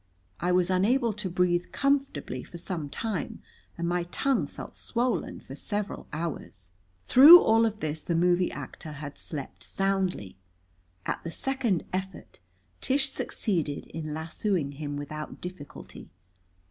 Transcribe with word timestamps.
I 0.39 0.51
was 0.51 0.71
unable 0.71 1.13
to 1.13 1.29
breathe 1.29 1.71
comfortably 1.71 2.43
for 2.43 2.57
some 2.57 2.89
time, 2.89 3.43
and 3.77 3.87
my 3.87 4.05
tongue 4.05 4.47
felt 4.47 4.73
swollen 4.73 5.39
for 5.41 5.53
several 5.53 6.07
hours. 6.11 6.71
Through 7.05 7.39
all 7.39 7.67
of 7.67 7.81
this 7.81 8.03
the 8.03 8.15
movie 8.15 8.51
actor 8.51 8.93
had 8.93 9.19
slept 9.19 9.61
soundly. 9.61 10.37
At 11.05 11.23
the 11.23 11.29
second 11.29 11.85
effort 11.93 12.39
Tish 12.81 13.11
succeeded 13.11 13.85
in 13.93 14.11
lassoing 14.11 14.71
him 14.71 14.97
without 14.97 15.39
difficulty. 15.39 16.09